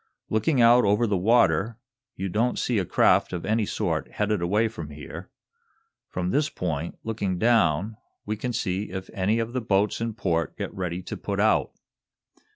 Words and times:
Looking 0.31 0.59
out 0.63 0.83
over 0.83 1.05
the 1.05 1.15
water 1.15 1.77
you 2.15 2.27
don't 2.27 2.57
see 2.57 2.79
a 2.79 2.85
craft 2.85 3.33
of 3.33 3.45
any 3.45 3.67
sort 3.67 4.09
headed 4.13 4.41
away 4.41 4.67
from 4.67 4.89
here. 4.89 5.29
From 6.09 6.31
this 6.31 6.49
point, 6.49 6.97
looking 7.03 7.37
down, 7.37 7.97
we 8.25 8.35
can 8.35 8.51
see 8.51 8.89
if 8.89 9.11
any 9.13 9.37
of 9.37 9.53
the 9.53 9.61
boats 9.61 10.01
in 10.01 10.15
port 10.15 10.57
get 10.57 10.73
ready 10.73 11.03
to 11.03 11.15
put 11.15 11.39
out. 11.39 11.73